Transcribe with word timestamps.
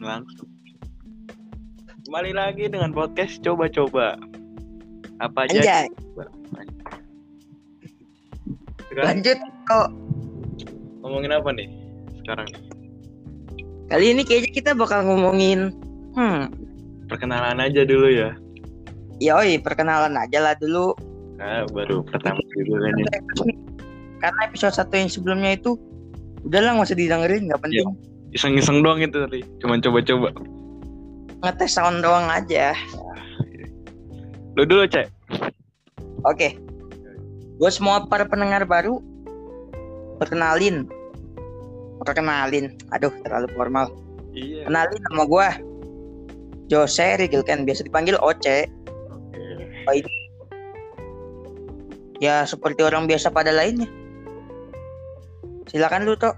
langsung. 0.00 0.48
Kembali 2.04 2.32
lagi 2.36 2.68
dengan 2.68 2.92
podcast 2.92 3.40
coba-coba. 3.40 4.16
Apa 5.20 5.48
aja? 5.48 5.88
Lanjut 8.94 9.38
kok. 9.66 9.88
ngomongin 11.04 11.36
apa 11.36 11.48
nih? 11.52 11.68
Sekarang 12.24 12.48
nih. 12.48 12.62
Kali 13.92 14.06
ini 14.16 14.22
kayaknya 14.24 14.50
kita 14.56 14.70
bakal 14.72 15.04
ngomongin 15.04 15.76
hmm, 16.16 16.48
Perkenalan 17.04 17.60
aja 17.60 17.84
dulu 17.84 18.08
ya. 18.08 18.32
yoi 19.20 19.60
perkenalan 19.60 20.16
aja 20.16 20.40
lah 20.40 20.56
dulu. 20.56 20.96
Nah, 21.36 21.68
baru 21.68 22.00
pertama 22.08 22.40
dulu 22.56 22.80
kan 22.80 22.94
ya. 22.96 23.10
Karena 24.24 24.40
episode 24.48 24.72
satu 24.72 24.94
yang 24.96 25.12
sebelumnya 25.12 25.60
itu 25.60 25.76
udahlah 26.48 26.80
nggak 26.80 26.88
usah 26.88 26.98
didengerin, 26.98 27.52
nggak 27.52 27.60
penting. 27.60 27.88
Iseng-iseng 28.34 28.82
doang 28.82 28.98
itu 28.98 29.14
tadi. 29.14 29.40
Cuman 29.62 29.78
coba-coba. 29.78 30.34
Ngetes 31.46 31.70
sound 31.78 32.02
doang 32.02 32.26
aja. 32.26 32.74
Lu 34.58 34.66
dulu, 34.66 34.86
Cek. 34.90 35.06
Oke. 36.26 36.58
Gue 37.62 37.70
semua 37.70 38.02
para 38.10 38.26
pendengar 38.26 38.66
baru 38.66 38.98
perkenalin. 40.18 40.90
Perkenalin. 42.02 42.74
Aduh, 42.90 43.14
terlalu 43.22 43.46
formal. 43.54 43.86
Iya. 44.34 44.66
Kenalin 44.66 45.00
nama 45.10 45.22
gue 45.30 45.48
Jose 46.74 47.22
Rigilken, 47.22 47.62
biasa 47.62 47.86
dipanggil 47.86 48.18
Oce. 48.18 48.66
Oke. 49.86 50.02
Ya 52.18 52.42
seperti 52.48 52.82
orang 52.82 53.06
biasa 53.06 53.30
pada 53.30 53.54
lainnya. 53.54 53.86
Silakan 55.70 56.08
lu 56.08 56.18
Tok. 56.18 56.34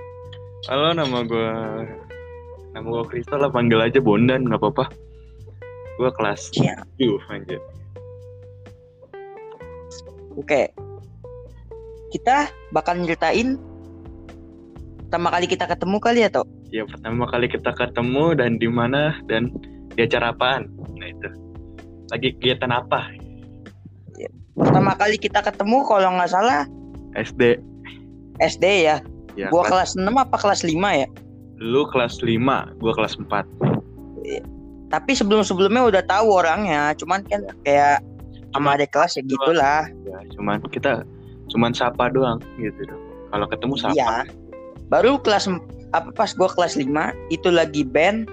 Halo, 0.66 0.90
nama 0.90 1.22
gua 1.22 1.86
nama 2.74 2.86
gua 2.90 3.06
Kristo 3.06 3.38
lah 3.38 3.46
panggil 3.46 3.78
aja 3.78 4.02
Bondan 4.02 4.50
nggak 4.50 4.58
apa-apa. 4.58 4.90
Gua 5.94 6.10
kelas. 6.10 6.50
7 6.58 7.22
anjir. 7.30 7.62
Oke. 10.34 10.74
Kita 12.10 12.50
bakal 12.74 12.98
nyeritain 12.98 13.62
pertama 15.06 15.30
kali 15.30 15.46
kita 15.46 15.70
ketemu 15.70 15.96
kali 16.02 16.18
ya, 16.26 16.30
Tok. 16.34 16.50
Ya 16.74 16.82
pertama 16.82 17.30
kali 17.30 17.46
kita 17.46 17.70
ketemu 17.70 18.34
dan 18.34 18.58
di 18.58 18.66
mana 18.66 19.22
dan 19.30 19.54
di 19.94 20.02
acara 20.02 20.34
apaan? 20.34 20.66
Nah 20.98 21.06
itu. 21.06 21.30
Lagi 22.10 22.34
kegiatan 22.42 22.74
apa? 22.74 23.14
Pertama 24.58 24.98
kali 24.98 25.14
kita 25.14 25.46
ketemu 25.46 25.86
kalau 25.86 26.10
nggak 26.18 26.26
salah 26.34 26.66
SD. 27.14 27.62
SD 28.42 28.66
ya. 28.90 28.98
Ya, 29.36 29.52
Gua 29.52 29.68
kelas, 29.68 29.92
kelas 29.94 30.08
6 30.08 30.16
apa 30.16 30.36
kelas 30.40 30.60
5 30.64 30.72
ya? 30.96 31.08
lu 31.56 31.88
kelas 31.88 32.20
5, 32.20 32.76
gua 32.80 32.92
kelas 32.92 33.16
4. 33.16 33.48
Tapi 34.92 35.12
sebelum-sebelumnya 35.16 35.88
udah 35.88 36.02
tahu 36.04 36.36
orangnya, 36.36 36.92
cuman 37.00 37.24
kan 37.26 37.48
kayak 37.64 38.04
sama 38.52 38.76
adik 38.76 38.92
kelas 38.92 39.16
ya 39.16 39.22
gitulah. 39.24 39.82
Ya, 40.04 40.18
cuman 40.36 40.60
kita 40.68 41.04
cuman 41.48 41.72
sapa 41.72 42.12
doang 42.12 42.44
gitu 42.60 42.84
dong. 42.86 43.02
Kalau 43.32 43.46
ketemu 43.48 43.74
sapa. 43.80 43.96
Iya. 43.96 44.14
Baru 44.92 45.18
kelas 45.20 45.48
apa 45.96 46.12
pas 46.12 46.36
gua 46.36 46.52
kelas 46.52 46.76
5 46.76 46.86
itu 47.32 47.48
lagi 47.48 47.82
band. 47.88 48.28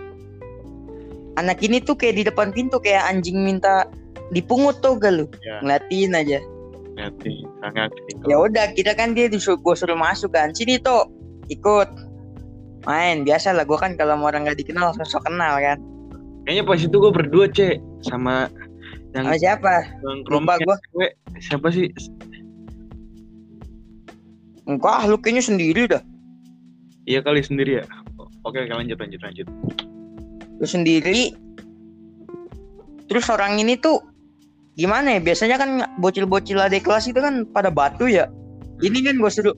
Anak 1.39 1.65
ini 1.65 1.81
tuh 1.81 1.97
kayak 1.97 2.15
di 2.21 2.23
depan 2.29 2.53
pintu 2.53 2.77
kayak 2.77 3.09
anjing 3.09 3.41
minta 3.41 3.89
dipungut 4.29 4.77
tuh 4.85 5.01
gak 5.01 5.17
lu? 5.17 5.25
Ya. 5.41 5.63
Ngeliatin 5.65 6.13
aja. 6.13 6.39
Nanti 6.93 7.41
sangat 7.63 7.89
Ya 8.29 8.37
udah, 8.37 8.69
kita 8.77 8.93
kan 8.93 9.17
dia 9.17 9.25
disuruh 9.25 9.57
gua 9.59 9.73
suruh 9.73 9.97
masuk 9.97 10.33
kan. 10.33 10.53
Sini 10.53 10.77
tuh, 10.77 11.09
ikut. 11.49 11.89
Main 12.83 13.23
biasa 13.23 13.55
lah 13.55 13.63
gua 13.63 13.79
kan 13.79 13.95
kalau 13.95 14.19
sama 14.19 14.29
orang 14.29 14.45
nggak 14.45 14.59
dikenal 14.59 14.93
sosok 14.99 15.25
kenal 15.25 15.57
kan. 15.57 15.79
Kayaknya 16.43 16.63
pas 16.67 16.79
itu 16.83 16.95
gua 16.99 17.11
berdua, 17.15 17.45
Cek, 17.49 17.79
sama 18.03 18.51
yang 19.15 19.25
Sama 19.31 19.37
siapa? 19.39 19.73
Lupa 20.29 20.59
gua. 20.61 20.75
cewek. 20.91 21.11
Siapa 21.39 21.67
sih? 21.71 21.87
Enggak, 24.63 25.07
lu 25.11 25.17
kayaknya 25.19 25.43
sendiri 25.43 25.81
dah. 25.87 26.03
Iya 27.03 27.19
kali 27.19 27.43
sendiri 27.43 27.83
ya. 27.83 27.85
Oke, 28.43 28.63
oke 28.63 28.71
lanjut 28.75 28.95
lanjut 28.99 29.19
lanjut. 29.23 29.47
Lu 30.59 30.67
sendiri. 30.67 31.35
Terus 33.11 33.27
orang 33.27 33.59
ini 33.59 33.75
tuh 33.75 33.99
gimana 34.75 35.17
ya? 35.17 35.19
Biasanya 35.21 35.57
kan 35.61 35.69
bocil-bocil 36.01 36.59
adik 36.59 36.85
kelas 36.85 37.09
itu 37.09 37.19
kan 37.19 37.45
pada 37.49 37.69
batu 37.69 38.09
ya. 38.09 38.29
Ini 38.81 39.05
kan 39.05 39.21
gue 39.21 39.31
suruh 39.31 39.55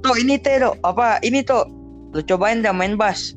Tuh 0.00 0.16
ini 0.16 0.40
teh 0.40 0.56
tuh 0.56 0.72
apa 0.80 1.20
ini 1.20 1.44
tuh 1.44 1.68
lu 2.16 2.24
cobain 2.24 2.64
dah 2.64 2.72
main 2.72 2.96
bass. 2.96 3.36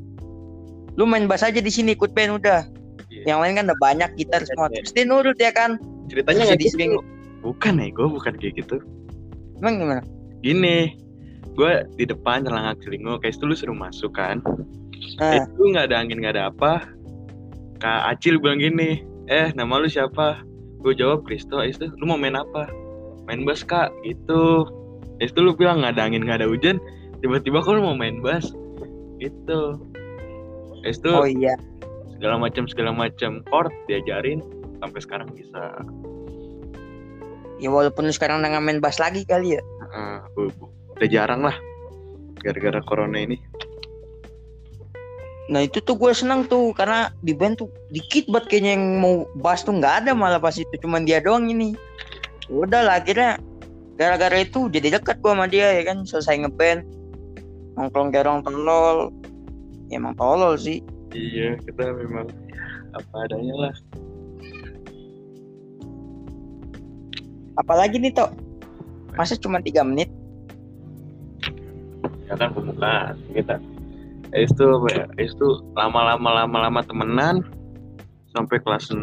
Lu 0.96 1.04
main 1.04 1.28
bass 1.28 1.44
aja 1.44 1.60
di 1.60 1.68
sini 1.68 1.92
ikut 1.92 2.16
band 2.16 2.40
udah. 2.40 2.64
Iya. 3.12 3.36
Yang 3.36 3.38
lain 3.44 3.52
kan 3.54 3.64
udah 3.68 3.78
banyak 3.84 4.10
gitar 4.16 4.40
semua. 4.48 4.72
Terus 4.72 4.94
dia 4.96 5.04
nurut 5.04 5.36
ya 5.36 5.52
kan. 5.52 5.76
Ceritanya 6.08 6.52
nggak 6.52 6.60
gitu. 6.64 6.72
sering 6.72 6.92
Bukan 7.44 7.76
ya, 7.76 7.92
gue 7.92 8.08
bukan 8.08 8.32
kayak 8.40 8.56
gitu. 8.56 8.80
emang 9.60 9.76
gimana? 9.84 10.02
Gini, 10.40 10.96
gue 11.52 11.72
di 12.00 12.08
depan 12.08 12.40
celana 12.40 12.72
selingo, 12.80 13.20
kayak 13.20 13.36
itu 13.36 13.44
lu 13.44 13.52
suruh 13.52 13.76
masuk 13.76 14.16
kan. 14.16 14.40
Nah, 15.20 15.44
Itu 15.44 15.60
nggak 15.60 15.92
ada 15.92 15.96
angin 16.00 16.24
nggak 16.24 16.40
ada 16.40 16.48
apa. 16.48 16.88
Kak 17.84 18.16
Acil 18.16 18.40
bilang 18.40 18.64
gini, 18.64 19.04
eh 19.28 19.52
nama 19.52 19.76
lu 19.76 19.92
siapa? 19.92 20.40
Gue 20.84 20.92
jawab 20.92 21.24
Kristo, 21.24 21.64
itu 21.64 21.88
lu 21.96 22.04
mau 22.04 22.20
main 22.20 22.36
apa? 22.36 22.68
Main 23.24 23.48
bass 23.48 23.64
kak, 23.64 23.88
gitu. 24.04 24.68
Itu 25.16 25.38
lu 25.40 25.56
bilang 25.56 25.80
nggak 25.80 25.96
ada 25.96 26.04
angin 26.04 26.28
nggak 26.28 26.44
ada 26.44 26.48
hujan, 26.52 26.76
tiba-tiba 27.24 27.64
kok 27.64 27.80
lu 27.80 27.88
mau 27.88 27.96
main 27.96 28.20
bass? 28.20 28.52
Gitu. 29.16 29.80
Itu 30.84 31.08
oh 31.08 31.24
iya. 31.24 31.56
segala 32.12 32.36
macam 32.36 32.68
segala 32.68 32.92
macam 32.92 33.40
chord 33.48 33.72
diajarin 33.88 34.44
sampai 34.84 35.00
sekarang 35.00 35.28
bisa. 35.32 35.80
Ya 37.56 37.72
walaupun 37.72 38.12
sekarang 38.12 38.44
udah 38.44 38.52
nggak 38.52 38.64
main 38.68 38.80
bass 38.84 39.00
lagi 39.00 39.24
kali 39.24 39.56
ya. 39.56 39.62
Bu- 40.36 40.52
bu- 40.60 40.68
udah 41.00 41.08
jarang 41.08 41.40
lah 41.40 41.56
gara-gara 42.44 42.84
corona 42.84 43.24
ini. 43.24 43.40
Nah 45.44 45.60
itu 45.60 45.76
tuh 45.84 46.00
gue 46.00 46.12
seneng 46.16 46.48
tuh 46.48 46.72
karena 46.72 47.12
di 47.20 47.36
band 47.36 47.60
tuh 47.60 47.68
dikit 47.92 48.24
banget 48.32 48.48
kayaknya 48.48 48.80
yang 48.80 48.84
mau 49.04 49.28
bass 49.44 49.60
tuh 49.60 49.76
nggak 49.76 50.04
ada 50.04 50.16
malah 50.16 50.40
pas 50.40 50.56
itu 50.56 50.72
cuman 50.80 51.04
dia 51.04 51.20
doang 51.20 51.52
ini. 51.52 51.76
Udah 52.48 52.80
lah 52.80 53.04
akhirnya 53.04 53.36
gara-gara 54.00 54.40
itu 54.40 54.72
jadi 54.72 54.96
dekat 54.98 55.20
gue 55.20 55.32
sama 55.32 55.44
dia 55.44 55.76
ya 55.76 55.82
kan 55.84 56.08
selesai 56.08 56.40
ngeband 56.40 56.88
nongkrong 57.76 58.14
orang 58.14 58.40
tolol. 58.40 59.12
Ya, 59.92 60.00
emang 60.00 60.16
tolol 60.16 60.56
sih. 60.56 60.80
Iya, 61.12 61.60
kita 61.60 61.92
memang 61.92 62.32
apa 62.96 63.14
adanya 63.28 63.68
lah. 63.68 63.74
Apalagi 67.60 68.00
nih 68.00 68.16
toh 68.16 68.32
masa 69.14 69.36
cuma 69.36 69.60
tiga 69.60 69.84
menit. 69.84 70.08
Ya 72.24 72.34
kan 72.40 72.56
pembukaan 72.56 73.20
kita. 73.36 73.60
Es 74.34 74.50
itu 74.50 74.66
apa 74.66 74.88
ya? 74.90 75.06
Itu 75.22 75.62
lama-lama 75.78 76.42
lama-lama 76.42 76.82
temenan 76.82 77.46
sampai 78.34 78.58
kelas 78.58 78.90
6 78.90 78.98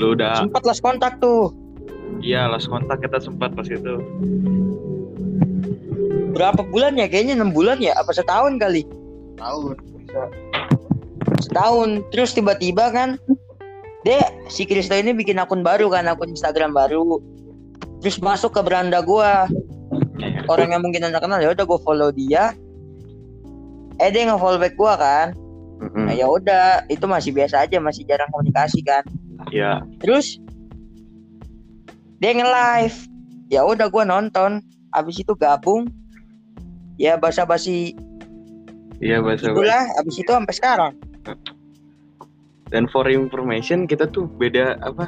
lu 0.00 0.16
udah 0.16 0.48
Sempat 0.48 0.64
lost 0.64 0.80
kontak 0.80 1.20
tuh. 1.20 1.52
iya 2.24 2.48
lost 2.48 2.72
kontak 2.72 3.04
kita 3.04 3.20
sempat 3.20 3.52
pas 3.52 3.68
itu 3.68 4.00
Berapa 6.32 6.64
bulan 6.64 6.96
ya? 6.96 7.12
Kayaknya 7.12 7.44
enam 7.44 7.52
bulan 7.52 7.76
ya? 7.76 7.92
Apa 8.00 8.16
setahun 8.16 8.56
kali? 8.56 8.88
tahun 9.36 9.76
bisa 10.00 10.22
Setahun. 11.44 12.08
Terus 12.10 12.32
tiba-tiba 12.32 12.88
kan 12.90 13.20
dia 14.02 14.32
si 14.48 14.64
Kristo 14.64 14.96
ini 14.96 15.12
bikin 15.12 15.36
akun 15.36 15.60
baru 15.60 15.92
kan, 15.92 16.08
akun 16.08 16.32
Instagram 16.32 16.72
baru. 16.72 17.20
Terus 18.00 18.16
masuk 18.24 18.56
ke 18.56 18.60
beranda 18.64 19.04
gua. 19.04 19.44
Orang 20.48 20.72
yang 20.72 20.80
mungkin 20.80 21.04
anda 21.04 21.20
kenal 21.20 21.38
ya 21.38 21.52
udah 21.52 21.64
gue 21.68 21.80
follow 21.84 22.08
dia 22.10 22.56
eh 23.98 24.08
dia 24.14 24.26
nge 24.26 24.38
follow 24.38 24.58
back 24.58 24.74
gue 24.78 24.94
kan. 24.98 25.28
Mm-mm. 25.78 26.10
nah 26.10 26.14
ya 26.14 26.26
udah 26.26 26.90
itu 26.90 27.06
masih 27.06 27.30
biasa 27.30 27.62
aja 27.62 27.78
masih 27.78 28.02
jarang 28.02 28.26
komunikasi 28.34 28.82
kan. 28.82 29.06
Ya 29.54 29.82
terus 30.02 30.42
dia 32.18 32.34
nge 32.34 32.46
live 32.46 32.98
ya 33.50 33.62
udah 33.62 33.86
gue 33.86 34.04
nonton. 34.06 34.62
Abis 34.90 35.22
itu 35.22 35.34
gabung. 35.38 35.86
Ya 36.98 37.14
basa 37.14 37.46
basi 37.46 37.94
iya 38.98 39.22
bahasa 39.22 39.54
itulah 39.54 39.86
abis 40.02 40.16
itu 40.18 40.30
sampai 40.30 40.54
sekarang. 40.54 40.92
Dan 42.74 42.90
for 42.90 43.06
information 43.06 43.86
kita 43.86 44.10
tuh 44.10 44.26
beda 44.26 44.82
apa 44.82 45.06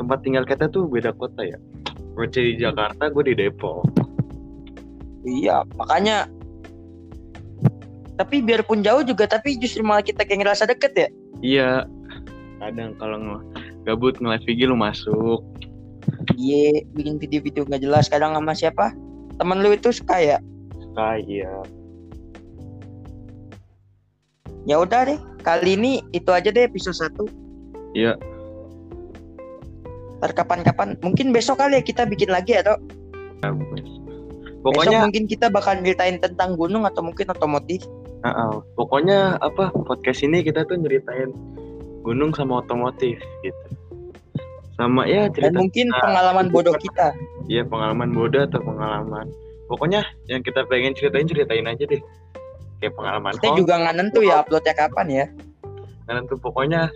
tempat 0.00 0.24
tinggal 0.24 0.48
kita 0.48 0.72
tuh 0.72 0.88
beda 0.88 1.12
kota 1.12 1.44
ya. 1.44 1.60
Roce 2.16 2.40
di 2.40 2.56
Jakarta 2.56 3.12
gue 3.12 3.24
di 3.28 3.34
Depok. 3.36 3.84
Iya 5.28 5.68
makanya 5.76 6.26
tapi 8.22 8.38
biarpun 8.38 8.86
jauh 8.86 9.02
juga 9.02 9.26
tapi 9.26 9.58
justru 9.58 9.82
malah 9.82 10.06
kita 10.06 10.22
kayak 10.22 10.46
ngerasa 10.46 10.70
deket 10.70 10.92
ya 10.94 11.08
iya 11.42 11.70
kadang 12.62 12.94
kalau 13.02 13.18
nge- 13.18 13.42
gabut 13.82 14.14
nge-live 14.22 14.46
IG 14.46 14.70
lu 14.70 14.78
masuk 14.78 15.42
iya 16.38 16.86
bikin 16.94 17.18
video-video 17.18 17.66
nggak 17.66 17.82
jelas 17.82 18.06
kadang 18.06 18.38
sama 18.38 18.54
siapa 18.54 18.94
temen 19.42 19.58
lu 19.58 19.74
itu 19.74 19.90
suka 19.90 20.22
ya 20.22 20.38
suka 20.78 21.18
iya 21.18 21.50
Ya 24.62 24.78
udah 24.78 25.10
deh, 25.10 25.18
kali 25.42 25.74
ini 25.74 26.06
itu 26.14 26.30
aja 26.30 26.54
deh 26.54 26.70
episode 26.70 26.94
1. 26.94 27.98
Iya. 27.98 28.14
Ntar 30.22 30.38
kapan-kapan, 30.38 30.94
mungkin 31.02 31.34
besok 31.34 31.58
kali 31.58 31.78
ya 31.78 31.82
kita 31.82 32.06
bikin 32.06 32.30
lagi 32.30 32.54
ya, 32.54 32.62
Tok. 32.62 32.78
Besok 33.42 34.02
Pokoknya 34.62 35.02
mungkin 35.02 35.26
kita 35.26 35.50
bakal 35.50 35.82
ceritain 35.82 36.22
tentang 36.22 36.54
gunung 36.54 36.86
atau 36.86 37.02
mungkin 37.02 37.26
otomotif. 37.34 37.82
Uh-uh. 38.22 38.62
Pokoknya 38.78 39.36
apa 39.42 39.74
podcast 39.74 40.22
ini 40.22 40.46
kita 40.46 40.62
tuh 40.66 40.78
nyeritain 40.78 41.34
gunung 42.06 42.30
sama 42.34 42.62
otomotif 42.62 43.18
gitu. 43.42 43.64
Sama 44.78 45.06
ya 45.06 45.28
Dan 45.30 45.34
cerita 45.34 45.58
mungkin 45.58 45.86
pengalaman 46.00 46.46
bodoh 46.50 46.74
kita. 46.78 47.14
ya 47.50 47.62
pengalaman 47.66 48.10
bodoh 48.14 48.46
atau 48.46 48.62
pengalaman. 48.62 49.26
Pokoknya 49.66 50.02
yang 50.30 50.42
kita 50.42 50.66
pengen 50.66 50.94
ceritain 50.94 51.26
ceritain 51.26 51.66
aja 51.66 51.84
deh. 51.86 52.02
Kayak 52.82 52.98
pengalaman 52.98 53.32
Kita 53.38 53.48
Hong, 53.54 53.58
juga 53.62 53.74
nggak 53.78 53.94
nentu 53.94 54.20
ya 54.26 54.42
uploadnya 54.42 54.74
kapan 54.74 55.06
ya. 55.10 55.26
kan 56.02 56.26
tuh 56.28 56.36
pokoknya 56.36 56.90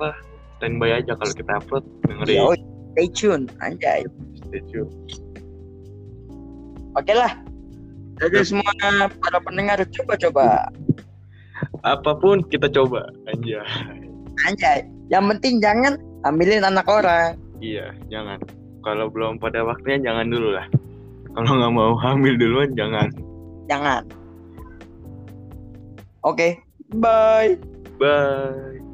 apa 0.00 0.08
standby 0.58 0.90
aja 0.98 1.12
kalau 1.14 1.30
kita 1.36 1.52
upload 1.62 1.84
dengerin. 2.08 2.36
Yo, 2.42 2.50
stay 2.96 3.06
tune, 3.12 3.44
anjay. 3.62 4.02
Stay 4.48 4.60
tune. 4.72 4.88
Oke 6.96 7.12
lah. 7.14 7.30
Jadi 8.18 8.38
semua 8.42 8.72
para 9.22 9.38
pendengar 9.38 9.78
coba-coba. 9.94 10.66
Apa 11.86 12.14
pun 12.18 12.42
kita 12.46 12.66
coba 12.70 13.06
aja. 13.30 13.62
Anjay. 14.46 14.86
Yang 15.08 15.24
penting 15.36 15.54
jangan 15.62 15.98
ambilin 16.26 16.66
anak 16.66 16.86
orang. 16.86 17.38
Iya, 17.58 17.94
jangan. 18.10 18.38
Kalau 18.82 19.10
belum 19.10 19.42
pada 19.42 19.62
waktunya 19.66 20.10
jangan 20.10 20.30
dulu 20.30 20.54
lah. 20.54 20.66
Kalau 21.34 21.50
nggak 21.58 21.74
mau 21.74 21.92
hamil 21.98 22.34
duluan 22.38 22.74
jangan. 22.74 23.10
Jangan. 23.70 24.02
Oke. 26.26 26.58
Bye. 26.98 27.58
Bye. 28.00 28.87